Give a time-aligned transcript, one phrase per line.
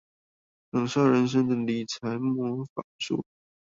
[0.71, 3.23] 享受人生的理財魔法書